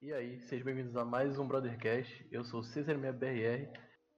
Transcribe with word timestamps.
E 0.00 0.12
aí, 0.12 0.38
sejam 0.42 0.64
bem-vindos 0.64 0.96
a 0.96 1.04
mais 1.04 1.40
um 1.40 1.48
Brothercast. 1.48 2.24
Eu 2.30 2.44
sou 2.44 2.60
o 2.60 2.62
Cesar6BRR 2.62 3.68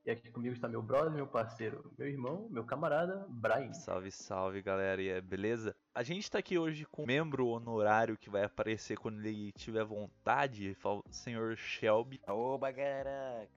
e 0.04 0.10
aqui 0.10 0.30
comigo 0.30 0.54
está 0.54 0.68
meu 0.68 0.82
brother, 0.82 1.10
meu 1.10 1.26
parceiro, 1.26 1.90
meu 1.98 2.06
irmão, 2.06 2.46
meu 2.50 2.66
camarada, 2.66 3.24
Brian. 3.30 3.72
Salve, 3.72 4.10
salve 4.10 4.60
galera, 4.60 5.00
e 5.00 5.08
é, 5.08 5.22
beleza? 5.22 5.74
A 5.94 6.02
gente 6.02 6.24
está 6.24 6.38
aqui 6.38 6.58
hoje 6.58 6.84
com 6.84 7.04
um 7.04 7.06
membro 7.06 7.46
honorário 7.48 8.18
que 8.18 8.28
vai 8.28 8.44
aparecer 8.44 8.98
quando 8.98 9.24
ele 9.24 9.52
tiver 9.52 9.82
vontade, 9.82 10.76
o 10.84 11.02
senhor 11.10 11.56
Shelby. 11.56 12.20
Oba, 12.28 12.70
galera! 12.70 13.48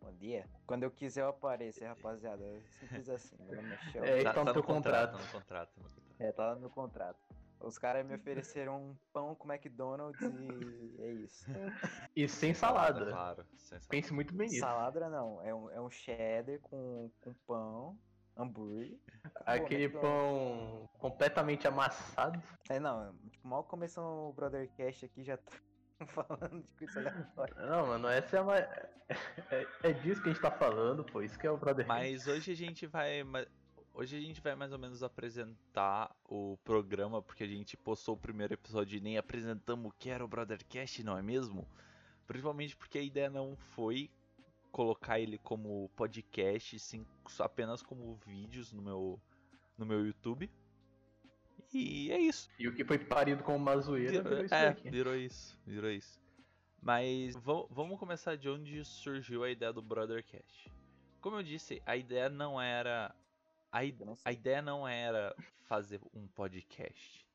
Bom 0.00 0.12
dia. 0.12 0.48
Quando 0.66 0.84
eu 0.84 0.90
quiser 0.90 1.24
eu 1.24 1.28
aparecer, 1.28 1.84
rapaziada. 1.84 2.42
Simples 2.80 3.06
assim, 3.10 3.36
meu 3.38 3.54
nome 3.54 3.74
é 3.74 3.78
Shelby. 3.90 4.08
É, 4.08 4.24
tá 4.24 4.44
no 4.44 4.52
teu 4.54 4.62
contrato. 4.62 5.12
Tá 5.12 5.22
no 5.22 5.30
contrato, 5.30 5.72
no 5.76 5.82
contrato. 5.84 6.16
É, 6.18 6.32
tá 6.32 6.46
lá 6.46 6.54
no 6.54 6.70
contrato. 6.70 7.35
Os 7.66 7.78
caras 7.78 8.06
me 8.06 8.14
ofereceram 8.14 8.76
um 8.76 8.96
pão 9.12 9.34
com 9.34 9.52
McDonald's 9.52 10.20
e 10.22 11.02
é 11.02 11.12
isso. 11.14 11.46
E 12.14 12.28
sem 12.28 12.54
salada. 12.54 13.06
Claro, 13.06 13.44
sem 13.56 13.78
salada. 13.78 13.88
Pense 13.88 14.12
muito 14.12 14.32
bem 14.32 14.48
nisso. 14.48 14.60
Salada 14.60 15.08
não, 15.10 15.42
é 15.42 15.52
um, 15.52 15.70
é 15.70 15.80
um 15.80 15.90
cheddar 15.90 16.60
com, 16.60 17.10
com 17.20 17.34
pão, 17.46 17.98
hambúrguer. 18.36 18.96
Aquele 19.44 19.84
McDonald's. 19.84 20.00
pão 20.00 20.88
completamente 20.98 21.66
amassado. 21.66 22.40
É, 22.68 22.78
não, 22.78 23.12
tipo, 23.30 23.48
mal 23.48 23.64
começou 23.64 24.30
o 24.30 24.32
Brothercast 24.32 25.04
aqui, 25.04 25.24
já 25.24 25.36
tô 25.36 25.52
falando 26.06 26.62
de 26.62 26.86
coisa 26.86 27.00
aleatória. 27.00 27.54
Não, 27.66 27.86
mano, 27.88 28.08
essa 28.08 28.36
é 28.36 28.40
uma. 28.40 28.58
É, 28.58 29.66
é 29.82 29.92
disso 29.92 30.22
que 30.22 30.28
a 30.28 30.32
gente 30.32 30.42
tá 30.42 30.52
falando, 30.52 31.04
pô. 31.04 31.20
Isso 31.20 31.36
que 31.36 31.46
é 31.46 31.50
o 31.50 31.56
Brothercast. 31.56 32.00
Mas 32.00 32.28
hoje 32.28 32.52
a 32.52 32.56
gente 32.56 32.86
vai. 32.86 33.24
Hoje 33.98 34.14
a 34.14 34.20
gente 34.20 34.42
vai 34.42 34.54
mais 34.54 34.72
ou 34.72 34.78
menos 34.78 35.02
apresentar 35.02 36.14
o 36.28 36.58
programa, 36.62 37.22
porque 37.22 37.44
a 37.44 37.46
gente 37.46 37.78
postou 37.78 38.14
o 38.14 38.18
primeiro 38.18 38.52
episódio 38.52 38.98
e 38.98 39.00
nem 39.00 39.16
apresentamos 39.16 39.90
o 39.90 39.94
que 39.98 40.10
era 40.10 40.22
o 40.22 40.28
Brothercast, 40.28 41.02
não 41.02 41.16
é 41.16 41.22
mesmo? 41.22 41.66
Principalmente 42.26 42.76
porque 42.76 42.98
a 42.98 43.02
ideia 43.02 43.30
não 43.30 43.56
foi 43.56 44.10
colocar 44.70 45.18
ele 45.18 45.38
como 45.38 45.88
podcast, 45.96 46.78
sim 46.78 47.06
apenas 47.38 47.80
como 47.80 48.14
vídeos 48.26 48.70
no 48.70 48.82
meu, 48.82 49.18
no 49.78 49.86
meu 49.86 50.04
YouTube. 50.04 50.50
E 51.72 52.12
é 52.12 52.18
isso. 52.20 52.50
E 52.58 52.68
o 52.68 52.74
que 52.74 52.84
foi 52.84 52.98
parido 52.98 53.42
com 53.42 53.56
uma 53.56 53.78
zoeira 53.78 54.22
virou 54.22 54.44
isso 54.44 54.54
é, 54.54 54.72
virou 54.74 55.16
isso, 55.16 55.58
virou 55.66 55.90
isso. 55.90 56.20
Mas 56.82 57.34
va- 57.36 57.66
vamos 57.70 57.98
começar 57.98 58.36
de 58.36 58.46
onde 58.50 58.84
surgiu 58.84 59.42
a 59.42 59.50
ideia 59.50 59.72
do 59.72 59.80
Brothercast. 59.80 60.70
Como 61.18 61.36
eu 61.36 61.42
disse, 61.42 61.82
a 61.86 61.96
ideia 61.96 62.28
não 62.28 62.60
era 62.60 63.14
a, 63.72 63.80
a 64.24 64.32
ideia 64.32 64.62
não 64.62 64.86
era 64.86 65.34
fazer 65.64 66.00
um 66.14 66.26
podcast. 66.28 67.26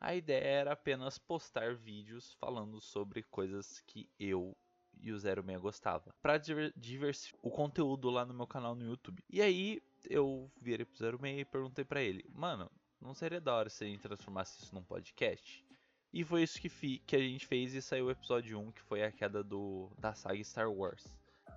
A 0.00 0.14
ideia 0.14 0.44
era 0.44 0.72
apenas 0.72 1.18
postar 1.18 1.74
vídeos 1.74 2.32
falando 2.34 2.80
sobre 2.80 3.22
coisas 3.24 3.80
que 3.86 4.08
eu 4.18 4.56
e 5.02 5.12
o 5.12 5.18
06 5.18 5.60
gostava. 5.60 6.14
Pra 6.22 6.38
diver- 6.38 6.72
diversificar 6.76 7.40
o 7.42 7.50
conteúdo 7.50 8.08
lá 8.10 8.24
no 8.24 8.34
meu 8.34 8.46
canal 8.46 8.74
no 8.74 8.84
YouTube. 8.84 9.22
E 9.28 9.40
aí 9.42 9.82
eu 10.08 10.50
virei 10.60 10.84
pro 10.86 10.96
06 10.96 11.40
e 11.40 11.44
perguntei 11.44 11.84
pra 11.84 12.00
ele: 12.02 12.24
Mano, 12.32 12.70
não 13.00 13.14
seria 13.14 13.40
da 13.40 13.54
hora 13.54 13.68
se 13.68 13.84
a 13.84 13.86
gente 13.86 14.00
transformasse 14.00 14.62
isso 14.62 14.74
num 14.74 14.82
podcast? 14.82 15.64
E 16.12 16.24
foi 16.24 16.42
isso 16.42 16.60
que, 16.60 16.98
que 17.00 17.14
a 17.16 17.20
gente 17.20 17.46
fez 17.46 17.72
e 17.74 17.80
saiu 17.80 18.06
o 18.06 18.10
episódio 18.10 18.58
1, 18.58 18.72
que 18.72 18.82
foi 18.82 19.04
a 19.04 19.12
queda 19.12 19.44
do, 19.44 19.90
da 19.98 20.12
saga 20.12 20.42
Star 20.42 20.70
Wars. 20.72 21.04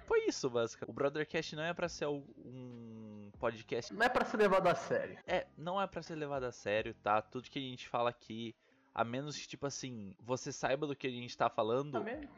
Foi 0.05 0.25
isso, 0.27 0.49
basicamente. 0.49 0.91
O 0.91 0.93
Brothercast 0.93 1.55
não 1.55 1.63
é 1.63 1.73
pra 1.73 1.89
ser 1.89 2.05
um 2.07 3.12
podcast. 3.43 3.93
Não 3.93 4.05
é 4.05 4.07
pra 4.07 4.23
ser 4.23 4.37
levado 4.37 4.67
a 4.67 4.75
sério. 4.75 5.19
É, 5.27 5.45
não 5.57 5.81
é 5.81 5.85
pra 5.85 6.01
ser 6.01 6.15
levado 6.15 6.45
a 6.45 6.51
sério, 6.51 6.93
tá? 7.03 7.21
Tudo 7.21 7.49
que 7.49 7.59
a 7.59 7.61
gente 7.61 7.89
fala 7.89 8.09
aqui, 8.09 8.55
a 8.95 9.03
menos 9.03 9.37
que, 9.37 9.45
tipo 9.45 9.65
assim, 9.65 10.15
você 10.21 10.49
saiba 10.49 10.87
do 10.87 10.95
que 10.95 11.07
a 11.07 11.11
gente 11.11 11.37
tá 11.37 11.49
falando, 11.49 11.91
Também. 11.91 12.29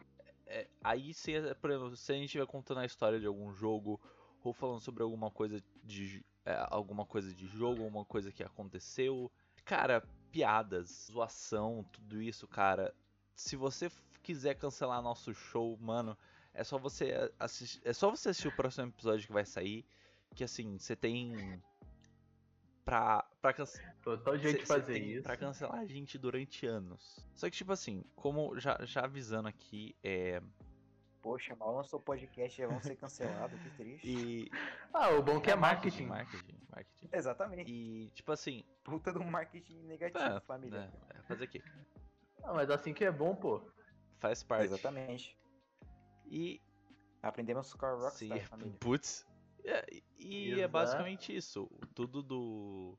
é, 0.47 0.67
aí 0.83 1.13
se, 1.13 1.33
por 1.61 1.69
exemplo, 1.69 1.95
se 1.95 2.11
a 2.11 2.15
gente 2.15 2.25
estiver 2.25 2.47
contando 2.47 2.79
a 2.79 2.85
história 2.85 3.19
de 3.19 3.27
algum 3.27 3.53
jogo, 3.53 4.01
ou 4.43 4.51
falando 4.51 4.79
sobre 4.79 5.03
alguma 5.03 5.29
coisa 5.29 5.63
de 5.83 6.25
é, 6.43 6.65
alguma 6.71 7.05
coisa 7.05 7.31
de 7.31 7.45
jogo, 7.47 7.83
alguma 7.83 8.05
coisa 8.05 8.31
que 8.31 8.43
aconteceu, 8.43 9.31
cara, 9.63 10.03
piadas, 10.31 11.07
zoação, 11.11 11.85
tudo 11.91 12.19
isso, 12.19 12.47
cara. 12.47 12.93
Se 13.35 13.55
você 13.55 13.91
quiser 14.23 14.55
cancelar 14.55 15.03
nosso 15.03 15.33
show, 15.35 15.77
mano, 15.79 16.17
é 16.51 16.63
só 16.63 16.79
você 16.79 17.31
assistir, 17.39 17.81
é 17.83 17.93
só 17.93 18.09
você 18.09 18.29
assistir 18.29 18.47
o 18.47 18.55
próximo 18.55 18.87
episódio 18.87 19.27
que 19.27 19.33
vai 19.33 19.45
sair, 19.45 19.85
que 20.33 20.43
assim, 20.43 20.77
você 20.77 20.95
tem 20.95 21.61
pra 22.83 23.23
pra 23.41 23.53
cancelar 23.53 23.95
Total 24.01 24.37
jeito 24.37 24.59
de 24.61 24.65
Cê- 24.67 24.73
cê 24.73 24.79
fazer 24.79 24.97
isso. 24.99 25.23
Pra 25.23 25.37
cancelar 25.37 25.79
a 25.79 25.85
gente 25.85 26.17
durante 26.17 26.65
anos. 26.65 27.25
Só 27.33 27.49
que, 27.49 27.55
tipo 27.55 27.71
assim, 27.71 28.03
como 28.15 28.59
já, 28.59 28.77
já 28.83 29.01
avisando 29.05 29.47
aqui, 29.47 29.95
é. 30.03 30.41
Poxa, 31.21 31.55
mal 31.55 31.75
lançou 31.75 31.99
podcast, 31.99 32.55
já 32.55 32.67
vão 32.67 32.79
ser 32.79 32.95
cancelados, 32.95 33.59
que 33.59 33.69
triste. 33.71 34.05
E. 34.07 34.51
Ah, 34.93 35.09
o 35.09 35.23
bom 35.23 35.41
que 35.41 35.49
é 35.49 35.55
marketing. 35.55 36.05
Marketing, 36.05 36.55
marketing. 36.69 37.09
Exatamente. 37.11 37.71
E, 37.71 38.09
tipo 38.11 38.31
assim. 38.31 38.63
Puta 38.83 39.11
do 39.11 39.23
marketing 39.23 39.81
negativo, 39.85 40.23
É, 40.23 40.39
família. 40.41 40.91
é, 41.11 41.17
é, 41.17 41.21
fazer 41.23 41.45
o 41.45 41.47
quê? 41.47 41.63
Ah, 42.43 42.53
mas 42.53 42.69
assim 42.69 42.93
que 42.93 43.03
é 43.03 43.11
bom, 43.11 43.35
pô. 43.35 43.59
Faz 44.19 44.43
parte. 44.43 44.65
Exatamente. 44.65 45.35
E. 46.27 46.61
Aprendemos 47.23 47.73
com 47.73 47.85
a 47.87 47.91
Rockstar, 47.93 48.37
Sim, 48.37 48.45
família. 48.45 48.77
putz. 48.79 49.25
É, 50.25 50.27
e 50.27 50.51
é 50.51 50.53
Exato. 50.55 50.71
basicamente 50.71 51.35
isso. 51.35 51.69
Tudo 51.93 52.23
do. 52.23 52.97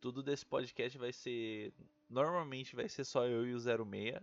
Tudo 0.00 0.22
desse 0.22 0.46
podcast 0.46 0.96
vai 0.96 1.12
ser. 1.12 1.74
Normalmente 2.08 2.74
vai 2.74 2.88
ser 2.88 3.04
só 3.04 3.26
eu 3.26 3.46
e 3.46 3.54
o 3.54 3.58
06. 3.58 4.20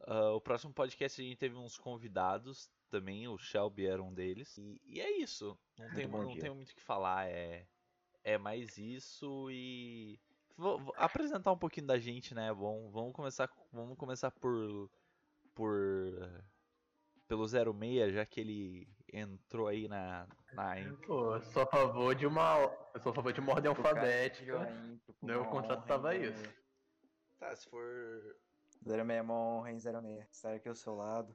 Ah, 0.00 0.32
o 0.32 0.40
próximo 0.40 0.72
podcast 0.72 1.20
a 1.20 1.24
gente 1.24 1.36
teve 1.36 1.56
uns 1.56 1.78
convidados 1.78 2.70
também, 2.88 3.28
o 3.28 3.38
Shelby 3.38 3.86
era 3.86 4.02
um 4.02 4.12
deles. 4.12 4.56
E, 4.58 4.80
e 4.84 5.00
é 5.00 5.18
isso. 5.18 5.58
Não, 5.78 5.84
Muito 5.86 5.96
tem, 5.96 6.08
não 6.08 6.26
dia. 6.28 6.40
tenho 6.40 6.54
muito 6.54 6.70
o 6.70 6.74
que 6.74 6.82
falar. 6.82 7.28
É, 7.28 7.66
é 8.24 8.38
mais 8.38 8.78
isso 8.78 9.50
e. 9.50 10.18
Vou, 10.56 10.78
vou 10.80 10.94
apresentar 10.96 11.52
um 11.52 11.58
pouquinho 11.58 11.86
da 11.86 11.98
gente, 11.98 12.34
né? 12.34 12.52
Bom, 12.52 12.90
vamos 12.90 13.12
começar, 13.12 13.50
vamos 13.72 13.96
começar 13.96 14.30
por. 14.30 14.90
Por. 15.54 16.44
Pelo 17.26 17.46
06, 17.46 18.14
já 18.14 18.24
que 18.24 18.40
ele 18.40 18.88
entrou 19.12 19.68
aí 19.68 19.88
na. 19.88 20.26
na 20.52 20.74
Pô, 21.06 21.34
eu 21.34 21.42
sou 21.42 21.62
a 21.62 21.66
favor 21.66 22.14
de 22.14 22.26
uma. 22.26 22.70
Eu 22.94 23.00
sou 23.00 23.12
a 23.12 23.14
favor 23.14 23.32
de 23.32 23.40
uma 23.40 23.52
ordem 23.52 23.68
alfabética. 23.68 24.72
Meu 25.22 25.44
contrato 25.46 25.78
honra, 25.78 25.86
tava 25.86 26.16
hein, 26.16 26.24
isso. 26.24 26.54
Tá, 27.38 27.54
se 27.54 27.68
for. 27.68 28.36
06 28.84 29.10
é 29.10 29.22
uma 29.22 29.34
honra, 29.34 29.72
hein, 29.72 29.78
06. 29.78 30.26
Estar 30.30 30.54
aqui 30.54 30.68
ao 30.68 30.74
seu 30.74 30.94
lado. 30.94 31.34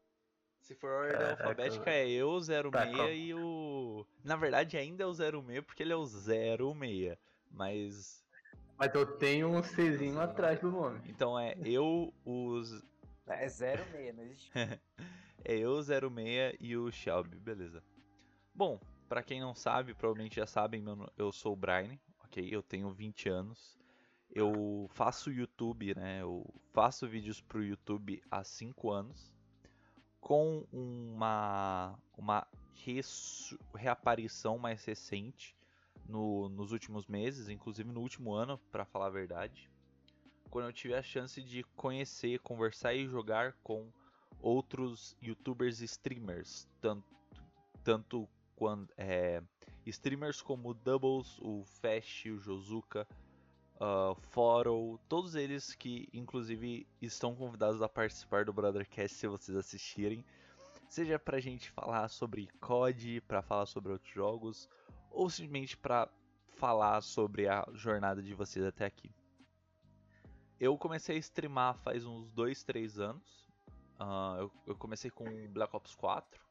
Se 0.61 0.75
for 0.75 0.89
ordem 0.89 1.11
Caraca, 1.11 1.43
alfabética, 1.43 1.89
é 1.91 2.09
eu, 2.09 2.29
o 2.29 2.39
06 2.39 2.71
Tá, 2.71 2.85
e 3.11 3.33
o. 3.33 4.05
Na 4.23 4.35
verdade, 4.35 4.77
ainda 4.77 5.03
é 5.03 5.07
o 5.07 5.13
06 5.13 5.65
porque 5.65 5.83
ele 5.83 5.93
é 5.93 5.95
o 5.95 6.05
06. 6.05 7.17
Mas. 7.51 8.23
Mas 8.77 8.93
eu 8.95 9.05
tenho 9.17 9.49
um 9.49 9.61
Czinho 9.61 10.19
atrás 10.19 10.59
do 10.59 10.71
nome. 10.71 11.01
Então 11.05 11.37
é 11.37 11.55
eu, 11.63 12.13
os. 12.25 12.83
É 13.27 13.47
06, 13.47 14.15
não 14.15 14.23
existe. 14.23 14.51
É 15.45 15.55
eu, 15.57 15.71
o 15.73 15.81
06 15.81 16.55
e 16.59 16.75
o 16.77 16.91
Shelby, 16.91 17.39
beleza. 17.39 17.83
Bom, 18.53 18.79
pra 19.09 19.23
quem 19.23 19.41
não 19.41 19.55
sabe, 19.55 19.93
provavelmente 19.93 20.35
já 20.37 20.47
sabem, 20.47 20.83
eu 21.17 21.31
sou 21.31 21.53
o 21.53 21.57
Brian, 21.57 21.97
ok? 22.23 22.47
Eu 22.51 22.63
tenho 22.63 22.89
20 22.91 23.29
anos. 23.29 23.77
Eu 24.31 24.87
faço 24.93 25.31
YouTube, 25.31 25.95
né? 25.95 26.21
Eu 26.21 26.45
faço 26.73 27.07
vídeos 27.07 27.41
pro 27.41 27.63
YouTube 27.63 28.21
há 28.31 28.43
5 28.43 28.91
anos. 28.91 29.31
Com 30.19 30.65
uma, 30.71 31.97
uma 32.17 32.47
reaparição 33.75 34.57
mais 34.57 34.83
recente 34.85 35.55
no- 36.07 36.49
nos 36.49 36.71
últimos 36.71 37.07
meses, 37.07 37.49
inclusive 37.49 37.91
no 37.91 38.01
último 38.01 38.33
ano, 38.33 38.57
pra 38.71 38.85
falar 38.85 39.07
a 39.07 39.11
verdade. 39.11 39.69
Quando 40.49 40.65
eu 40.67 40.73
tive 40.73 40.93
a 40.95 41.03
chance 41.03 41.41
de 41.43 41.63
conhecer, 41.75 42.39
conversar 42.39 42.93
e 42.93 43.07
jogar 43.07 43.53
com 43.63 43.91
outros 44.43 45.15
youtubers 45.21 45.81
e 45.81 45.85
streamers, 45.85 46.67
tanto, 46.81 47.15
tanto 47.83 48.29
quando, 48.55 48.89
é, 48.97 49.41
streamers 49.85 50.41
como 50.41 50.69
o 50.69 50.73
Doubles, 50.73 51.39
o 51.39 51.63
Fast, 51.63 52.29
o 52.29 52.37
Jozuka, 52.37 53.07
uh, 53.75 54.13
Foro, 54.29 54.99
todos 55.07 55.35
eles 55.35 55.73
que 55.73 56.09
inclusive 56.13 56.85
estão 57.01 57.33
convidados 57.33 57.81
a 57.81 57.87
participar 57.87 58.43
do 58.43 58.53
Brothercast 58.53 59.17
se 59.17 59.27
vocês 59.27 59.57
assistirem, 59.57 60.25
seja 60.89 61.17
pra 61.17 61.39
gente 61.39 61.71
falar 61.71 62.09
sobre 62.09 62.49
COD, 62.59 63.21
pra 63.21 63.41
falar 63.41 63.65
sobre 63.65 63.93
outros 63.93 64.13
jogos, 64.13 64.69
ou 65.09 65.29
simplesmente 65.29 65.77
pra 65.77 66.09
falar 66.57 67.01
sobre 67.01 67.47
a 67.47 67.65
jornada 67.73 68.21
de 68.21 68.33
vocês 68.33 68.65
até 68.65 68.85
aqui. 68.85 69.09
Eu 70.59 70.77
comecei 70.77 71.15
a 71.15 71.19
streamar 71.19 71.77
faz 71.77 72.05
uns 72.05 72.31
2, 72.31 72.63
3 72.63 72.99
anos. 72.99 73.52
Ah, 73.99 74.35
eu, 74.39 74.51
eu 74.67 74.75
comecei 74.75 75.11
com 75.11 75.25
Black 75.49 75.75
Ops 75.75 75.95
4. 75.95 76.41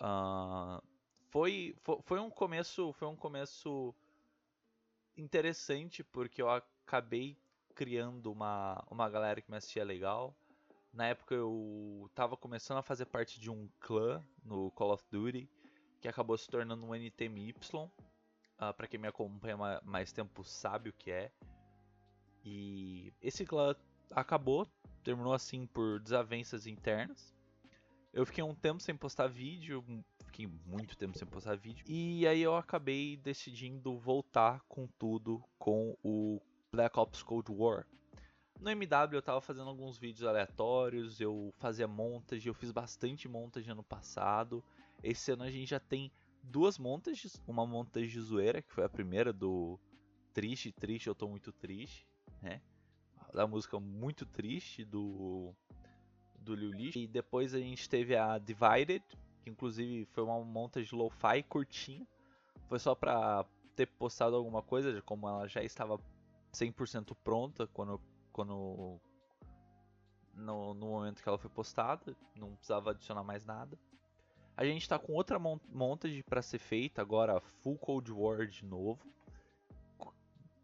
Ah, 0.00 0.82
foi, 1.30 1.74
foi, 1.80 1.98
foi 2.02 2.20
um 2.20 2.30
começo. 2.30 2.92
Foi 2.92 3.08
um 3.08 3.16
começo 3.16 3.94
interessante 5.16 6.02
porque 6.02 6.42
eu 6.42 6.48
acabei 6.48 7.36
criando 7.74 8.30
uma, 8.30 8.84
uma 8.90 9.08
galera 9.08 9.40
que 9.40 9.50
me 9.50 9.56
assistia 9.56 9.84
legal. 9.84 10.34
Na 10.92 11.06
época 11.06 11.34
eu 11.34 12.10
tava 12.14 12.36
começando 12.36 12.78
a 12.78 12.82
fazer 12.82 13.06
parte 13.06 13.40
de 13.40 13.50
um 13.50 13.68
clã 13.80 14.22
no 14.44 14.70
Call 14.72 14.92
of 14.92 15.02
Duty, 15.10 15.48
que 16.00 16.08
acabou 16.08 16.36
se 16.36 16.48
tornando 16.48 16.84
um 16.84 16.94
NTMY. 16.94 17.54
Uh, 17.72 18.74
para 18.76 18.86
quem 18.86 19.00
me 19.00 19.08
acompanha 19.08 19.56
mais 19.82 20.12
tempo 20.12 20.44
sabe 20.44 20.90
o 20.90 20.92
que 20.92 21.10
é. 21.10 21.32
E 22.44 23.12
esse 23.22 23.46
clã 23.46 23.74
acabou, 24.10 24.66
terminou 25.02 25.32
assim 25.32 25.66
por 25.66 26.00
desavenças 26.00 26.66
internas. 26.66 27.34
Eu 28.12 28.26
fiquei 28.26 28.44
um 28.44 28.54
tempo 28.54 28.82
sem 28.82 28.94
postar 28.94 29.26
vídeo, 29.26 29.82
fiquei 30.26 30.46
muito 30.66 30.96
tempo 30.96 31.16
sem 31.18 31.26
postar 31.26 31.56
vídeo. 31.56 31.84
E 31.88 32.26
aí 32.26 32.42
eu 32.42 32.56
acabei 32.56 33.16
decidindo 33.16 33.98
voltar 33.98 34.62
com 34.68 34.86
tudo 34.98 35.42
com 35.58 35.96
o 36.02 36.40
Black 36.70 36.98
Ops 36.98 37.22
Cold 37.22 37.50
War. 37.50 37.86
No 38.60 38.70
MW 38.70 39.16
eu 39.16 39.22
tava 39.22 39.40
fazendo 39.40 39.68
alguns 39.68 39.98
vídeos 39.98 40.24
aleatórios, 40.24 41.20
eu 41.20 41.52
fazia 41.58 41.88
montage, 41.88 42.46
eu 42.46 42.54
fiz 42.54 42.70
bastante 42.70 43.26
montage 43.26 43.70
ano 43.70 43.82
passado. 43.82 44.62
Esse 45.02 45.32
ano 45.32 45.42
a 45.42 45.50
gente 45.50 45.70
já 45.70 45.80
tem 45.80 46.12
duas 46.42 46.78
montages, 46.78 47.42
uma 47.46 47.66
montage 47.66 48.20
zoeira, 48.20 48.62
que 48.62 48.72
foi 48.72 48.84
a 48.84 48.88
primeira 48.88 49.32
do 49.32 49.80
Triste, 50.32 50.70
Triste, 50.70 51.08
eu 51.08 51.14
tô 51.14 51.28
muito 51.28 51.52
triste, 51.52 52.06
né? 52.40 52.60
Da 53.32 53.46
música 53.46 53.80
muito 53.80 54.26
triste 54.26 54.84
do 54.84 55.54
do 56.42 56.54
Liu 56.54 56.72
Li. 56.72 56.92
E 56.94 57.06
depois 57.06 57.54
a 57.54 57.58
gente 57.58 57.88
teve 57.88 58.16
a 58.16 58.38
Divided, 58.38 59.02
que 59.42 59.50
inclusive 59.50 60.04
foi 60.06 60.24
uma 60.24 60.42
montage 60.44 60.94
lo-fi 60.94 61.42
curtinha. 61.42 62.06
Foi 62.68 62.78
só 62.78 62.94
pra 62.94 63.44
ter 63.74 63.86
postado 63.86 64.36
alguma 64.36 64.62
coisa, 64.62 65.00
como 65.02 65.28
ela 65.28 65.46
já 65.48 65.62
estava 65.62 65.98
100% 66.52 67.16
pronta 67.22 67.66
quando 67.68 68.00
quando 68.32 69.00
no, 70.34 70.72
no, 70.72 70.86
momento 70.86 71.22
que 71.22 71.28
ela 71.28 71.36
foi 71.36 71.50
postada, 71.50 72.16
não 72.34 72.54
precisava 72.56 72.90
adicionar 72.90 73.22
mais 73.22 73.44
nada. 73.44 73.78
A 74.56 74.64
gente 74.64 74.82
está 74.82 74.98
com 74.98 75.12
outra 75.12 75.38
montage 75.38 76.22
para 76.22 76.40
ser 76.42 76.58
feita 76.58 77.02
agora, 77.02 77.40
Full 77.40 77.78
Cold 77.78 78.10
War 78.12 78.46
de 78.46 78.64
novo. 78.64 79.00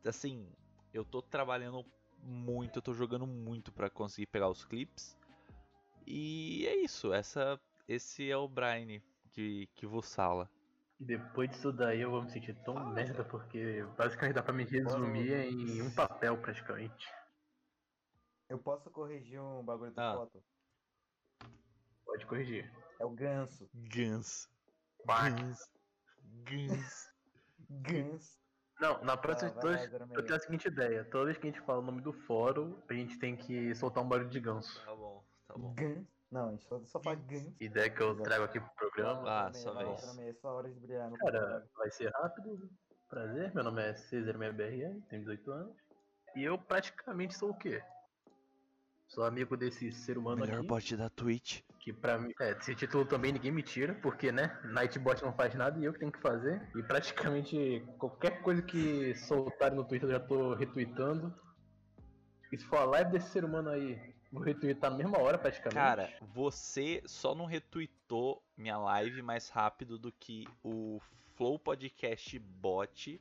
Assim, 0.06 0.50
eu 0.92 1.04
tô 1.04 1.20
trabalhando 1.20 1.84
muito, 2.22 2.78
eu 2.78 2.82
tô 2.82 2.92
jogando 2.94 3.26
muito 3.26 3.72
para 3.72 3.88
conseguir 3.90 4.26
pegar 4.26 4.48
os 4.48 4.64
clips. 4.64 5.16
E 6.06 6.66
é 6.66 6.76
isso, 6.76 7.12
essa, 7.12 7.60
esse 7.86 8.30
é 8.30 8.36
o 8.36 8.48
Brian 8.48 9.00
que, 9.30 9.66
que 9.74 9.86
vos 9.86 10.14
fala. 10.14 10.50
Depois 11.00 11.50
disso 11.50 11.72
daí 11.72 12.00
eu 12.00 12.10
vou 12.10 12.22
me 12.22 12.30
sentir 12.30 12.54
tão 12.64 12.92
merda 12.92 13.24
porque 13.24 13.84
basicamente 13.96 14.34
dá 14.34 14.42
pra 14.42 14.52
me 14.52 14.64
resumir 14.64 15.32
em 15.32 15.80
um 15.82 15.94
papel 15.94 16.36
praticamente. 16.38 17.06
Eu 18.48 18.58
posso 18.58 18.90
corrigir 18.90 19.40
um 19.40 19.62
bagulho 19.62 19.92
da 19.92 20.10
Ah. 20.12 20.14
foto? 20.16 20.42
Pode 22.04 22.26
corrigir. 22.26 22.72
É 22.98 23.04
o 23.04 23.10
ganso. 23.10 23.68
Gans. 23.74 24.48
Bah. 25.04 25.28
Gans. 25.28 25.70
Gans. 26.24 27.12
Ganso. 27.70 28.38
Não, 28.80 29.02
na 29.02 29.16
próxima 29.16 29.52
lá, 29.54 29.76
Zero 29.76 30.06
eu 30.12 30.22
tenho 30.22 30.36
a 30.36 30.40
seguinte 30.40 30.68
ideia. 30.68 31.04
Toda 31.04 31.26
vez 31.26 31.36
que 31.36 31.46
a 31.48 31.50
gente 31.50 31.60
fala 31.62 31.80
o 31.80 31.82
nome 31.82 32.00
do 32.00 32.12
fórum, 32.12 32.80
a 32.88 32.94
gente 32.94 33.18
tem 33.18 33.36
que 33.36 33.74
soltar 33.74 34.04
um 34.04 34.08
barulho 34.08 34.28
de 34.30 34.38
ganso. 34.40 34.80
Tá 34.84 34.94
bom, 34.94 35.24
tá 35.46 35.54
bom. 35.56 35.74
Ganso. 35.74 36.06
Não, 36.30 36.48
a 36.48 36.50
gente 36.52 36.64
só, 36.66 36.84
só 36.84 37.00
fala 37.00 37.16
ganso. 37.16 37.56
Ideia 37.58 37.90
que 37.90 38.00
eu 38.00 38.14
trago 38.22 38.44
aqui 38.44 38.60
pro 38.60 38.70
programa. 38.76 39.22
Ah, 39.26 39.50
Meia, 39.52 39.72
vai, 39.72 39.84
vez. 39.86 40.44
É 40.44 40.46
hora 40.46 40.70
de 40.70 40.78
brilhar. 40.80 41.10
no 41.10 41.16
Cara, 41.16 41.38
programa. 41.40 41.66
vai 41.76 41.90
ser 41.90 42.10
rápido. 42.12 42.70
Prazer, 43.08 43.54
meu 43.54 43.64
nome 43.64 43.82
é 43.82 43.94
César 43.94 44.36
Meia 44.36 44.52
BRR, 44.52 45.00
tenho 45.08 45.22
18 45.22 45.50
anos. 45.50 45.76
E 46.36 46.44
eu 46.44 46.58
praticamente 46.58 47.34
sou 47.36 47.50
o 47.50 47.56
quê? 47.56 47.82
Sou 49.06 49.24
amigo 49.24 49.56
desse 49.56 49.90
ser 49.90 50.18
humano 50.18 50.42
Melhor 50.42 50.58
aqui. 50.58 50.66
bot 50.66 50.96
da 50.96 51.08
Twitch. 51.08 51.62
Que 51.88 51.92
pra 51.94 52.18
mim, 52.18 52.34
é, 52.38 52.50
esse 52.50 52.74
título 52.74 53.06
também 53.06 53.32
ninguém 53.32 53.50
me 53.50 53.62
tira, 53.62 53.94
porque, 53.94 54.30
né, 54.30 54.60
Nightbot 54.62 55.22
não 55.22 55.32
faz 55.32 55.54
nada 55.54 55.80
e 55.80 55.84
eu 55.84 55.92
que 55.94 55.98
tenho 55.98 56.12
que 56.12 56.20
fazer. 56.20 56.60
E 56.76 56.82
praticamente 56.82 57.82
qualquer 57.96 58.42
coisa 58.42 58.60
que 58.60 59.14
soltarem 59.14 59.74
no 59.74 59.84
Twitter 59.84 60.06
eu 60.06 60.12
já 60.12 60.20
tô 60.20 60.52
retweetando. 60.52 61.34
E 62.52 62.58
se 62.58 62.64
for 62.66 62.76
a 62.80 62.84
live 62.84 63.10
desse 63.10 63.30
ser 63.30 63.42
humano 63.42 63.70
aí, 63.70 63.98
vou 64.30 64.42
retweetar 64.42 64.90
na 64.90 64.98
mesma 64.98 65.18
hora 65.18 65.38
praticamente. 65.38 65.76
Cara, 65.76 66.12
você 66.20 67.02
só 67.06 67.34
não 67.34 67.46
retweetou 67.46 68.42
minha 68.54 68.76
live 68.76 69.22
mais 69.22 69.48
rápido 69.48 69.98
do 69.98 70.12
que 70.12 70.46
o 70.62 71.00
Flow 71.36 71.58
Podcast 71.58 72.38
bot, 72.38 73.18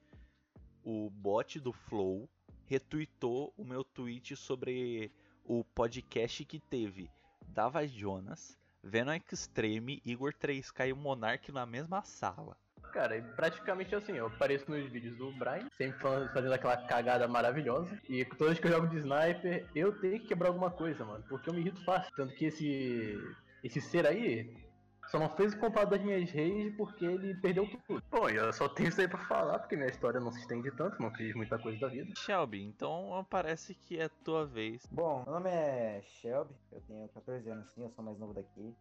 o 0.83 1.09
bot 1.09 1.57
do 1.61 1.71
Flow, 1.71 2.29
retweetou 2.65 3.53
o 3.55 3.63
meu 3.63 3.85
tweet 3.85 4.35
sobre 4.35 5.09
o 5.45 5.63
podcast 5.63 6.43
que 6.43 6.59
teve 6.59 7.09
Dava 7.47 7.87
Jonas, 7.87 8.56
Venom 8.83 9.13
Extreme, 9.31 10.01
Igor 10.05 10.33
3K 10.33 10.89
e 10.89 10.93
o 10.93 10.95
Monark 10.95 11.51
na 11.51 11.65
mesma 11.65 12.03
sala. 12.03 12.55
Cara, 12.93 13.21
praticamente 13.35 13.93
assim, 13.93 14.13
eu 14.13 14.27
apareço 14.27 14.69
nos 14.71 14.89
vídeos 14.89 15.15
do 15.17 15.31
Brian, 15.33 15.69
sempre 15.77 15.99
fazendo 16.33 16.53
aquela 16.53 16.77
cagada 16.77 17.27
maravilhosa. 17.27 17.99
E 18.09 18.25
toda 18.25 18.51
vez 18.51 18.59
que 18.59 18.67
eu 18.67 18.71
jogo 18.71 18.87
de 18.87 18.97
sniper, 18.97 19.67
eu 19.75 19.91
tenho 19.99 20.19
que 20.19 20.27
quebrar 20.27 20.47
alguma 20.49 20.71
coisa, 20.71 21.05
mano. 21.05 21.23
Porque 21.27 21.49
eu 21.49 21.53
me 21.53 21.59
irrito 21.59 21.83
fácil. 21.83 22.11
Tanto 22.15 22.33
que 22.33 22.45
esse. 22.45 23.17
Esse 23.63 23.81
ser 23.81 24.07
aí 24.07 24.66
só 25.07 25.17
não 25.19 25.29
fez 25.29 25.53
o 25.53 25.59
comparo 25.59 25.89
das 25.89 26.01
minhas 26.01 26.29
rage 26.31 26.71
porque 26.77 27.05
ele 27.05 27.33
perdeu 27.35 27.67
tudo. 27.87 28.03
Bom, 28.11 28.29
eu 28.29 28.51
só 28.51 28.67
tenho 28.67 28.89
isso 28.89 28.99
aí 29.01 29.07
pra 29.07 29.17
falar, 29.19 29.59
porque 29.59 29.75
minha 29.75 29.89
história 29.89 30.19
não 30.19 30.31
se 30.31 30.39
estende 30.39 30.69
tanto, 30.71 31.01
não 31.01 31.11
fiz 31.11 31.33
muita 31.33 31.57
coisa 31.57 31.79
da 31.79 31.87
vida. 31.87 32.13
Shelby, 32.17 32.63
então 32.63 33.25
parece 33.29 33.73
que 33.73 33.99
é 33.99 34.09
tua 34.09 34.45
vez. 34.45 34.85
Bom, 34.91 35.23
meu 35.23 35.33
nome 35.33 35.49
é 35.49 36.01
Shelby, 36.03 36.53
eu 36.71 36.81
tenho 36.81 37.07
14 37.09 37.49
anos 37.49 37.69
sim, 37.71 37.83
eu 37.83 37.89
sou 37.91 38.03
mais 38.03 38.19
novo 38.19 38.33
daqui. 38.33 38.75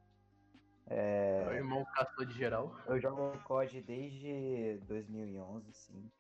É, 0.89 1.45
Meu 1.47 1.55
irmão 1.55 1.85
caçou 1.95 2.25
de 2.25 2.35
geral. 2.35 2.77
Eu 2.87 3.01
jogo 3.01 3.37
COD 3.45 3.81
desde 3.83 4.79
2011, 4.87 5.73
sim. 5.73 6.11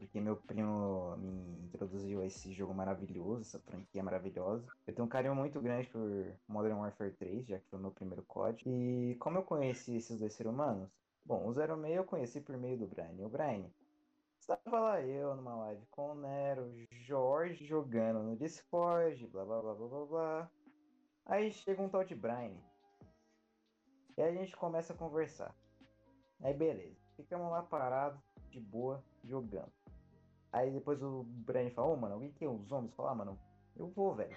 Porque 0.00 0.18
meu 0.18 0.34
primo 0.34 1.14
me 1.18 1.66
introduziu 1.66 2.22
a 2.22 2.26
esse 2.26 2.50
jogo 2.54 2.72
maravilhoso, 2.72 3.42
essa 3.42 3.58
franquia 3.60 4.02
maravilhosa. 4.02 4.66
Eu 4.86 4.94
tenho 4.94 5.04
um 5.04 5.10
carinho 5.10 5.34
muito 5.34 5.60
grande 5.60 5.90
por 5.90 6.00
Modern 6.48 6.78
Warfare 6.78 7.12
3, 7.12 7.46
já 7.46 7.58
que 7.58 7.68
foi 7.68 7.78
o 7.78 7.82
meu 7.82 7.90
primeiro 7.90 8.22
COD. 8.22 8.62
E 8.66 9.14
como 9.20 9.36
eu 9.36 9.42
conheci 9.42 9.96
esses 9.96 10.18
dois 10.18 10.32
seres 10.32 10.50
humanos? 10.50 10.88
Bom, 11.22 11.46
o 11.46 11.52
06 11.52 11.68
eu 11.94 12.04
conheci 12.04 12.40
por 12.40 12.56
meio 12.56 12.78
do 12.78 12.86
Brian. 12.86 13.12
O 13.26 13.28
Brian, 13.28 13.70
estava 14.40 14.80
lá 14.80 15.02
eu 15.02 15.36
numa 15.36 15.54
live 15.54 15.84
com 15.90 16.12
o 16.12 16.14
Nero, 16.14 16.72
Jorge 16.90 17.66
jogando 17.66 18.22
no 18.22 18.36
Discord, 18.36 19.26
blá 19.26 19.44
blá 19.44 19.60
blá 19.60 19.74
blá 19.74 19.86
blá 19.86 20.06
blá. 20.06 20.50
Aí 21.26 21.52
chega 21.52 21.82
um 21.82 21.90
tal 21.90 22.04
de 22.04 22.14
Brian. 22.14 22.56
E 24.16 24.22
a 24.22 24.32
gente 24.32 24.56
começa 24.56 24.94
a 24.94 24.96
conversar. 24.96 25.54
Aí 26.42 26.54
beleza, 26.54 26.96
ficamos 27.16 27.50
lá 27.50 27.62
parados, 27.62 28.18
de 28.48 28.58
boa, 28.58 29.04
jogando. 29.22 29.79
Aí 30.52 30.70
depois 30.70 31.02
o 31.02 31.24
Brian 31.24 31.70
falou, 31.70 31.94
ô 31.94 31.96
mano, 31.96 32.14
alguém 32.14 32.32
tem 32.32 32.48
os 32.48 32.66
zombies? 32.66 32.94
Falar, 32.94 33.12
ah, 33.12 33.14
mano, 33.14 33.38
eu 33.76 33.88
vou, 33.88 34.14
velho. 34.14 34.36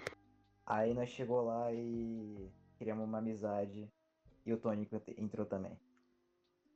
Aí 0.66 0.94
nós 0.94 1.08
chegou 1.10 1.42
lá 1.42 1.72
e 1.72 2.50
criamos 2.78 3.04
uma 3.04 3.18
amizade. 3.18 3.90
E 4.46 4.52
o 4.52 4.58
Tônico 4.58 5.00
entrou 5.16 5.46
também. 5.46 5.78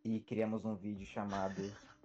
E 0.04 0.20
criamos 0.20 0.64
um 0.64 0.74
vídeo 0.74 1.06
chamado. 1.06 1.62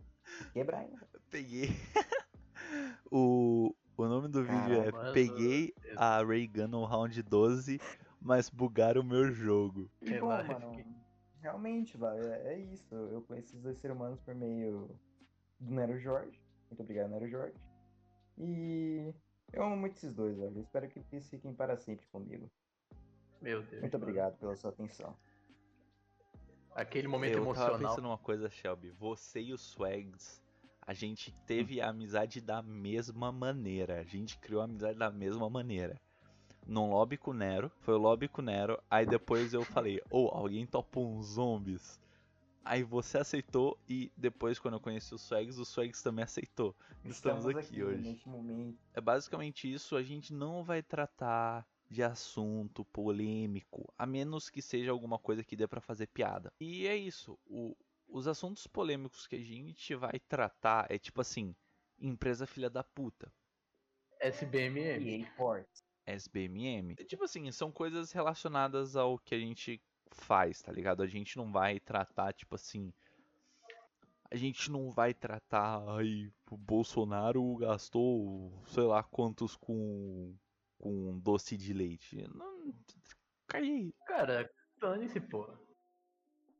Que 0.54 0.64
Brian? 0.64 0.90
Peguei. 1.30 1.70
o, 3.12 3.76
o 3.98 4.06
nome 4.06 4.30
do 4.30 4.42
vídeo 4.42 4.82
é 4.82 4.92
Caramba, 4.92 5.12
Peguei 5.12 5.74
a 5.98 6.24
Ray 6.24 6.48
Gun 6.48 6.68
no 6.70 6.86
round 6.86 7.22
12, 7.22 7.80
mas 8.22 8.50
bugaram 8.50 9.02
o 9.02 9.04
meu 9.04 9.30
jogo. 9.32 9.92
E 10.02 10.12
bom, 10.12 10.28
Relaxa, 10.28 10.60
mano, 10.60 10.84
realmente, 11.42 11.98
velho, 11.98 12.24
é, 12.24 12.54
é 12.54 12.60
isso. 12.60 12.96
Eu 12.96 13.22
conheci 13.22 13.50
esses 13.50 13.62
dois 13.62 13.78
seres 13.78 13.96
humanos 13.96 14.20
por 14.22 14.34
meio 14.34 14.90
do 15.60 15.72
Nero 15.72 16.00
Jorge. 16.00 16.43
Muito 16.74 16.82
obrigado, 16.82 17.12
Nero 17.12 17.30
Jorge. 17.30 17.56
E 18.36 19.14
eu 19.52 19.64
amo 19.64 19.78
muito 19.78 19.96
esses 19.96 20.12
dois, 20.12 20.36
velho. 20.36 20.58
Eu 20.58 20.62
espero 20.64 20.90
que 20.90 21.04
eles 21.12 21.30
fiquem 21.30 21.54
para 21.54 21.78
sempre 21.78 22.08
comigo. 22.08 22.50
Meu 23.40 23.62
Deus. 23.62 23.82
Muito 23.82 23.94
mano. 23.94 24.04
obrigado 24.04 24.40
pela 24.40 24.56
sua 24.56 24.72
atenção. 24.72 25.16
Aquele 26.74 27.08
momento 27.08 27.38
eu 27.38 27.46
tava 27.46 27.68
emocional. 27.68 27.92
pensando 27.92 28.08
uma 28.08 28.18
coisa, 28.18 28.50
Shelby. 28.50 28.90
Você 28.90 29.40
e 29.40 29.54
o 29.54 29.58
Swags, 29.58 30.42
a 30.82 30.96
gente 30.96 31.32
teve 31.46 31.80
a 31.80 31.90
amizade 31.90 32.42
da 32.42 32.64
mesma 32.64 33.32
maneira. 33.32 34.00
A 34.00 34.04
gente 34.04 34.40
criou 34.40 34.62
a 34.62 34.66
amizade 34.66 34.98
da 34.98 35.12
mesma 35.12 35.48
maneira. 35.52 36.02
Num 36.66 36.90
lobby 36.90 37.18
com 37.18 37.30
o 37.30 37.36
Nero, 37.36 37.70
foi 37.82 37.94
o 37.94 38.00
lobby 38.00 38.28
com 38.28 38.42
o 38.42 38.46
Nero. 38.46 38.82
Aí 38.90 39.06
depois 39.06 39.54
eu 39.54 39.64
falei, 39.64 40.02
ô, 40.10 40.30
alguém 40.30 40.66
topa 40.66 41.00
uns 41.00 41.34
zombies. 41.34 42.02
Aí 42.66 42.82
você 42.84 43.18
aceitou 43.18 43.78
e 43.88 44.12
depois 44.16 44.58
quando 44.58 44.76
eu 44.76 44.80
conheci 44.80 45.14
o 45.14 45.18
Swags, 45.18 45.58
o 45.58 45.66
Swags 45.66 46.02
também 46.02 46.24
aceitou. 46.24 46.76
Estamos, 47.04 47.46
aqui, 47.46 47.84
hoje. 47.84 48.02
Neste 48.02 48.30
momento. 48.30 48.80
É 48.94 49.02
basicamente 49.02 49.72
isso, 49.72 49.96
a 49.96 50.04
gente 50.04 50.34
não 50.34 50.64
vai 50.64 50.82
tratar 50.82 51.68
de 51.90 52.02
assunto 52.02 52.86
polêmico, 52.86 53.94
a 53.98 54.06
menos 54.06 54.50
que 54.50 54.62
seja 54.62 54.92
alguma 54.92 55.20
coisa 55.20 55.44
que 55.44 55.56
dê 55.56 55.68
pra 55.68 55.82
fazer 55.82 56.08
piada. 56.08 56.52
E 56.60 56.88
é 56.88 56.96
isso, 56.96 57.38
o- 57.46 57.76
os 58.08 58.28
assuntos 58.28 58.66
polêmicos 58.66 59.28
que 59.28 59.36
a 59.36 59.44
gente 59.44 59.94
vai 59.96 60.20
tratar 60.20 60.88
é 60.90 60.98
tipo 60.98 61.20
assim, 61.22 61.54
empresa 62.00 62.48
filha 62.48 62.70
da 62.70 62.84
puta. 62.84 63.32
SBMM. 64.22 65.22
Sports. 65.24 65.84
SBMM. 66.06 66.96
Tipo 67.06 67.26
assim, 67.26 67.52
são 67.52 67.72
coisas 67.72 68.12
relacionadas 68.12 68.96
ao 68.96 69.18
que 69.20 69.36
a 69.36 69.40
gente 69.40 69.82
faz, 70.14 70.62
tá 70.62 70.72
ligado? 70.72 71.04
A 71.04 71.08
gente 71.08 71.38
não 71.38 71.52
vai 71.52 71.80
tratar, 71.80 72.34
tipo 72.34 72.56
assim. 72.56 72.94
A 74.32 74.36
gente 74.36 74.72
não 74.72 74.90
vai 74.90 75.14
tratar. 75.14 75.84
Ai, 75.90 76.32
o 76.50 76.58
Bolsonaro 76.58 77.56
gastou 77.58 78.52
sei 78.68 78.84
lá 78.84 79.04
quantos 79.04 79.56
com. 79.56 80.36
com 80.80 81.20
doce 81.20 81.58
de 81.58 81.74
leite. 81.74 82.28
Não. 82.34 82.74
Cai 83.48 83.94
Cara, 84.08 84.50
dane-se, 84.80 85.20
pô. 85.20 85.48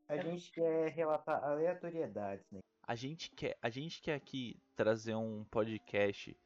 A 0.08 0.16
gente 0.18 0.52
quer 0.52 0.90
relatar 0.92 1.42
aleatoriedades, 1.42 2.44
né? 2.52 2.60
A 2.86 2.94
gente 2.94 3.30
quer, 3.30 3.56
a 3.62 3.70
gente 3.70 4.02
quer 4.02 4.14
aqui 4.14 4.60
trazer 4.76 5.14
um 5.14 5.44
podcast 5.44 6.36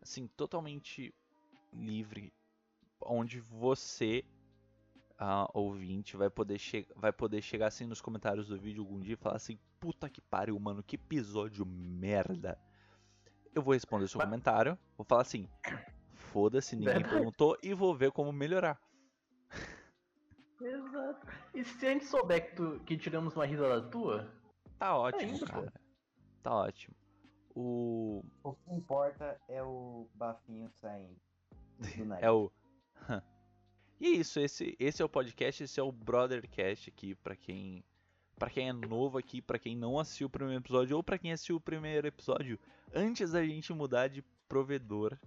assim 0.00 0.28
totalmente 0.28 1.12
livre, 1.72 2.32
onde 3.00 3.40
você, 3.40 4.24
uh, 5.20 5.48
ouvinte, 5.52 6.16
vai 6.16 6.30
poder, 6.30 6.58
vai 6.96 7.12
poder 7.12 7.42
chegar 7.42 7.66
assim 7.66 7.86
nos 7.86 8.00
comentários 8.00 8.48
do 8.48 8.58
vídeo 8.58 8.82
algum 8.82 8.98
dia 8.98 9.14
e 9.14 9.16
falar 9.16 9.36
assim, 9.36 9.58
puta 9.78 10.08
que 10.08 10.20
pariu, 10.20 10.58
mano, 10.58 10.82
que 10.82 10.96
episódio 10.96 11.66
merda. 11.66 12.58
Eu 13.54 13.62
vou 13.62 13.74
responder 13.74 14.08
seu 14.08 14.20
comentário, 14.20 14.78
vou 14.96 15.04
falar 15.04 15.22
assim, 15.22 15.48
foda-se, 16.14 16.76
ninguém 16.76 17.02
perguntou 17.02 17.58
e 17.62 17.74
vou 17.74 17.94
ver 17.94 18.12
como 18.12 18.32
melhorar. 18.32 18.80
Exato. 20.60 21.26
E 21.54 21.64
se 21.64 21.86
a 21.86 21.90
gente 21.90 22.04
souber 22.04 22.48
que, 22.48 22.56
tu, 22.56 22.80
que 22.80 22.96
tiramos 22.96 23.34
uma 23.34 23.46
risada 23.46 23.82
tua, 23.88 24.30
tá 24.78 24.96
ótimo, 24.96 25.36
é 25.36 25.46
cara. 25.46 25.72
Tá 26.42 26.54
ótimo. 26.54 26.94
O... 27.54 28.22
o 28.44 28.54
que 28.54 28.72
importa 28.72 29.40
é 29.48 29.62
o 29.62 30.08
bafinho 30.14 30.70
saindo. 30.70 31.16
é 32.20 32.30
o. 32.30 32.52
e 34.00 34.06
é 34.06 34.10
isso, 34.10 34.40
esse, 34.40 34.74
esse 34.78 35.02
é 35.02 35.04
o 35.04 35.08
podcast, 35.08 35.62
esse 35.62 35.78
é 35.78 35.82
o 35.82 35.92
Brothercast 35.92 36.88
aqui, 36.88 37.14
pra 37.14 37.36
quem. 37.36 37.84
Pra 38.38 38.48
quem 38.48 38.70
é 38.70 38.72
novo 38.72 39.18
aqui, 39.18 39.42
pra 39.42 39.58
quem 39.58 39.76
não 39.76 39.98
assistiu 39.98 40.26
o 40.26 40.30
primeiro 40.30 40.62
episódio, 40.62 40.96
ou 40.96 41.02
pra 41.02 41.18
quem 41.18 41.30
assistiu 41.30 41.56
o 41.56 41.60
primeiro 41.60 42.06
episódio 42.06 42.58
antes 42.94 43.32
da 43.32 43.44
gente 43.44 43.70
mudar 43.74 44.08
de 44.08 44.22
provedor, 44.48 45.18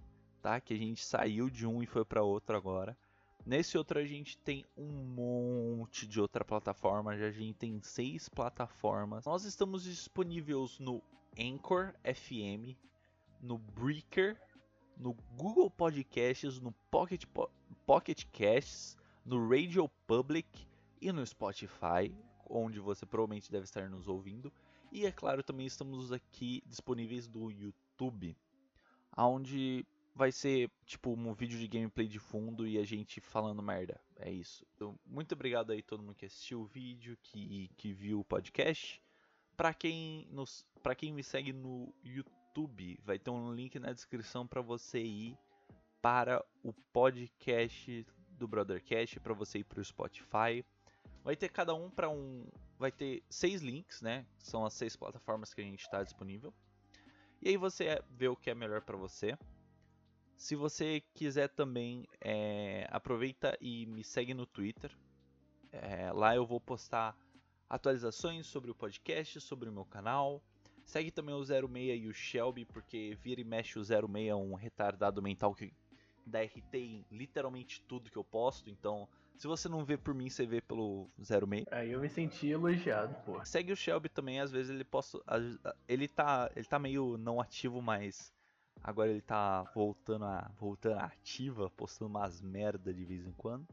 tá? 0.42 0.60
Que 0.60 0.74
a 0.74 0.76
gente 0.76 1.04
saiu 1.04 1.48
de 1.48 1.64
um 1.64 1.80
e 1.80 1.86
foi 1.86 2.04
para 2.04 2.24
outro 2.24 2.56
agora. 2.56 2.98
Nesse 3.46 3.78
outro 3.78 4.00
a 4.00 4.04
gente 4.04 4.36
tem 4.38 4.64
um 4.76 4.88
monte 4.88 6.08
de 6.08 6.20
outra 6.20 6.44
plataforma, 6.44 7.16
já 7.16 7.26
a 7.26 7.30
gente 7.30 7.54
tem 7.54 7.80
seis 7.82 8.28
plataformas. 8.28 9.26
Nós 9.26 9.44
estamos 9.44 9.84
disponíveis 9.84 10.80
no 10.80 11.00
Anchor 11.38 11.94
FM, 12.02 12.76
no 13.40 13.58
Breaker, 13.58 14.36
no 14.96 15.14
Google 15.36 15.70
Podcasts, 15.70 16.60
no 16.60 16.72
Pocket, 16.90 17.24
po 17.26 17.50
Pocket 17.86 18.24
Casts, 18.32 18.96
no 19.24 19.48
Radio 19.48 19.88
Public 20.06 20.66
e 21.00 21.12
no 21.12 21.26
Spotify, 21.26 22.14
onde 22.48 22.80
você 22.80 23.04
provavelmente 23.04 23.50
deve 23.50 23.64
estar 23.64 23.88
nos 23.88 24.08
ouvindo. 24.08 24.52
E 24.92 25.06
é 25.06 25.12
claro, 25.12 25.42
também 25.42 25.66
estamos 25.66 26.12
aqui 26.12 26.62
disponíveis 26.66 27.26
do 27.26 27.50
YouTube, 27.50 28.36
onde 29.16 29.84
vai 30.14 30.30
ser 30.30 30.70
tipo 30.86 31.10
um 31.10 31.34
vídeo 31.34 31.58
de 31.58 31.66
gameplay 31.66 32.06
de 32.06 32.18
fundo 32.18 32.66
e 32.66 32.78
a 32.78 32.84
gente 32.84 33.20
falando 33.20 33.60
merda. 33.60 34.00
É 34.16 34.30
isso. 34.30 34.64
Então, 34.74 34.98
muito 35.04 35.32
obrigado 35.32 35.72
aí 35.72 35.82
todo 35.82 36.02
mundo 36.02 36.14
que 36.14 36.26
assistiu 36.26 36.60
o 36.60 36.66
vídeo, 36.66 37.18
que, 37.22 37.68
que 37.76 37.92
viu 37.92 38.20
o 38.20 38.24
podcast. 38.24 39.02
Para 39.56 39.74
quem 39.74 40.28
nos, 40.30 40.64
para 40.82 40.94
quem 40.94 41.12
me 41.12 41.22
segue 41.22 41.52
no 41.52 41.92
YouTube, 42.02 42.32
vai 43.02 43.18
ter 43.18 43.30
um 43.30 43.52
link 43.52 43.78
na 43.78 43.92
descrição 43.92 44.46
para 44.46 44.60
você 44.60 45.02
ir 45.02 45.36
para 46.00 46.44
o 46.62 46.72
podcast 46.92 48.06
do 48.30 48.46
Brothercast, 48.46 49.18
para 49.20 49.34
você 49.34 49.58
ir 49.58 49.64
para 49.64 49.80
o 49.80 49.84
Spotify. 49.84 50.64
Vai 51.22 51.34
ter 51.34 51.48
cada 51.48 51.74
um 51.74 51.90
para 51.90 52.08
um, 52.08 52.46
vai 52.78 52.92
ter 52.92 53.22
seis 53.30 53.62
links, 53.62 54.02
né? 54.02 54.26
São 54.38 54.64
as 54.64 54.74
seis 54.74 54.94
plataformas 54.94 55.54
que 55.54 55.60
a 55.60 55.64
gente 55.64 55.80
está 55.80 56.02
disponível. 56.02 56.52
E 57.40 57.48
aí 57.48 57.56
você 57.56 58.02
vê 58.10 58.28
o 58.28 58.36
que 58.36 58.50
é 58.50 58.54
melhor 58.54 58.82
para 58.82 58.96
você. 58.96 59.36
Se 60.36 60.54
você 60.54 61.02
quiser 61.14 61.48
também, 61.48 62.06
é, 62.20 62.86
aproveita 62.90 63.56
e 63.60 63.86
me 63.86 64.04
segue 64.04 64.34
no 64.34 64.46
Twitter. 64.46 64.90
É, 65.72 66.12
lá 66.12 66.34
eu 66.36 66.46
vou 66.46 66.60
postar 66.60 67.16
atualizações 67.68 68.46
sobre 68.46 68.70
o 68.70 68.74
podcast, 68.74 69.40
sobre 69.40 69.68
o 69.68 69.72
meu 69.72 69.84
canal. 69.84 70.42
Segue 70.84 71.10
também 71.10 71.34
o 71.34 71.44
06 71.44 72.02
e 72.02 72.06
o 72.06 72.14
Shelby, 72.14 72.64
porque 72.64 73.16
vira 73.22 73.40
e 73.40 73.44
mexe 73.44 73.78
o 73.78 73.84
06 73.84 74.28
é 74.28 74.34
um 74.34 74.54
retardado 74.54 75.22
mental 75.22 75.54
que 75.54 75.72
dá 76.26 76.42
RT 76.42 76.74
em 76.74 77.06
literalmente 77.10 77.82
tudo 77.82 78.10
que 78.10 78.16
eu 78.16 78.24
posto. 78.24 78.70
Então, 78.70 79.08
se 79.36 79.46
você 79.46 79.68
não 79.68 79.84
vê 79.84 79.96
por 79.96 80.14
mim, 80.14 80.28
você 80.28 80.46
vê 80.46 80.60
pelo 80.60 81.08
06. 81.18 81.66
Aí 81.70 81.92
eu 81.92 82.00
me 82.00 82.08
senti 82.08 82.48
elogiado, 82.48 83.14
pô. 83.24 83.44
Segue 83.44 83.72
o 83.72 83.76
Shelby 83.76 84.08
também, 84.08 84.40
às 84.40 84.52
vezes 84.52 84.70
ele 84.70 84.84
posta. 84.84 85.18
Ele 85.88 86.06
tá, 86.06 86.50
ele 86.54 86.66
tá 86.66 86.78
meio 86.78 87.16
não 87.16 87.40
ativo, 87.40 87.80
mas 87.80 88.34
Agora 88.84 89.10
ele 89.10 89.22
tá 89.22 89.62
voltando 89.74 90.26
a 90.26 90.50
voltando 90.58 90.98
ativa, 90.98 91.70
postando 91.70 92.10
umas 92.10 92.42
merda 92.42 92.92
de 92.92 93.02
vez 93.02 93.26
em 93.26 93.32
quando. 93.32 93.66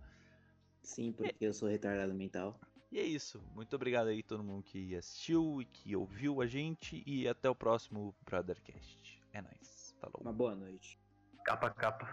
Sim, 0.82 1.12
porque 1.12 1.36
e... 1.44 1.46
eu 1.46 1.54
sou 1.54 1.68
retardado 1.68 2.14
mental. 2.14 2.58
E 2.92 3.00
é 3.00 3.04
isso. 3.04 3.42
Muito 3.56 3.74
obrigado 3.76 4.08
aí 4.08 4.22
todo 4.22 4.44
mundo 4.44 4.64
que 4.64 4.96
assistiu 4.96 5.62
e 5.62 5.66
que 5.66 5.96
ouviu 5.96 6.42
a 6.42 6.46
gente 6.46 7.02
e 7.06 7.26
até 7.28 7.50
o 7.50 7.56
próximo 7.56 8.14
Brothercast. 8.26 9.22
É 9.32 9.42
nóis. 9.42 9.96
Falou. 10.02 10.20
Uma 10.20 10.34
boa 10.34 10.54
noite. 10.56 11.00
Capa 11.46 11.70
capa. 11.70 12.08